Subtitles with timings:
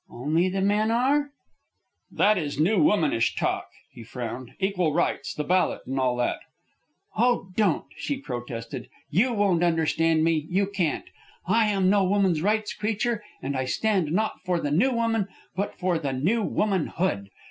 [0.09, 1.29] "Only the men are?"
[2.09, 4.55] "That is new womanish talk," he frowned.
[4.59, 6.39] "Equal rights, the ballot, and all that."
[7.15, 7.51] "Oh!
[7.55, 8.89] Don't!" she protested.
[9.11, 11.05] "You won't understand me; you can't.
[11.45, 15.75] I am no woman's rights' creature; and I stand, not for the new woman, but
[15.77, 17.29] for the new womanhood.